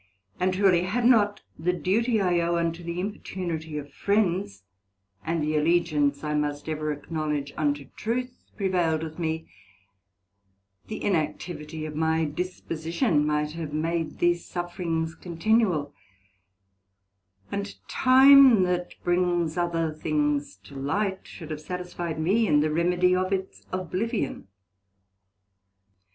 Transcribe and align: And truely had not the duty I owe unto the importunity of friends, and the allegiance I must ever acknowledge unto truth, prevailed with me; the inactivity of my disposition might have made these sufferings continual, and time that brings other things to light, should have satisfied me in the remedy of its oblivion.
And 0.39 0.51
truely 0.55 0.81
had 0.85 1.05
not 1.05 1.41
the 1.59 1.73
duty 1.73 2.19
I 2.19 2.39
owe 2.39 2.55
unto 2.55 2.81
the 2.83 2.99
importunity 2.99 3.77
of 3.77 3.93
friends, 3.93 4.63
and 5.23 5.43
the 5.43 5.55
allegiance 5.55 6.23
I 6.23 6.33
must 6.33 6.67
ever 6.67 6.91
acknowledge 6.91 7.53
unto 7.55 7.85
truth, 7.95 8.49
prevailed 8.57 9.03
with 9.03 9.19
me; 9.19 9.47
the 10.87 11.03
inactivity 11.03 11.85
of 11.85 11.95
my 11.95 12.25
disposition 12.25 13.23
might 13.27 13.51
have 13.51 13.73
made 13.75 14.17
these 14.17 14.43
sufferings 14.43 15.13
continual, 15.13 15.93
and 17.51 17.75
time 17.87 18.63
that 18.63 18.95
brings 19.03 19.55
other 19.55 19.91
things 19.91 20.55
to 20.63 20.73
light, 20.75 21.27
should 21.27 21.51
have 21.51 21.61
satisfied 21.61 22.19
me 22.19 22.47
in 22.47 22.61
the 22.61 22.71
remedy 22.73 23.15
of 23.15 23.31
its 23.31 23.67
oblivion. 23.71 24.47